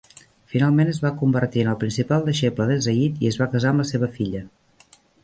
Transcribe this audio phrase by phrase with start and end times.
[0.51, 3.83] Finalment es va convertir en el principal deixeble de Zahid i es va casar amb
[3.83, 4.43] la seva filla.